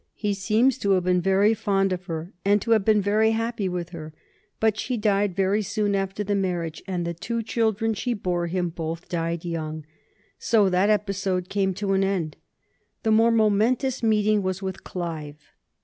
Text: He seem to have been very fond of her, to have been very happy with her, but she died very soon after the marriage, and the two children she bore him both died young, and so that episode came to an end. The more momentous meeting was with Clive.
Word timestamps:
He 0.15 0.33
seem 0.33 0.71
to 0.71 0.91
have 0.93 1.03
been 1.03 1.21
very 1.21 1.53
fond 1.53 1.93
of 1.93 2.05
her, 2.05 2.33
to 2.43 2.71
have 2.71 2.83
been 2.83 3.03
very 3.03 3.33
happy 3.33 3.69
with 3.69 3.89
her, 3.89 4.15
but 4.59 4.75
she 4.79 4.97
died 4.97 5.35
very 5.35 5.61
soon 5.61 5.93
after 5.93 6.23
the 6.23 6.33
marriage, 6.33 6.81
and 6.87 7.05
the 7.05 7.13
two 7.13 7.43
children 7.43 7.93
she 7.93 8.15
bore 8.15 8.47
him 8.47 8.69
both 8.69 9.07
died 9.09 9.45
young, 9.45 9.75
and 9.75 9.85
so 10.39 10.69
that 10.69 10.89
episode 10.89 11.49
came 11.49 11.75
to 11.75 11.93
an 11.93 12.03
end. 12.03 12.35
The 13.03 13.11
more 13.11 13.29
momentous 13.29 14.01
meeting 14.01 14.41
was 14.41 14.59
with 14.59 14.83
Clive. 14.83 15.37